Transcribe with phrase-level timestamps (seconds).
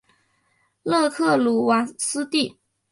[0.81, 2.57] 勒克鲁瓦斯蒂。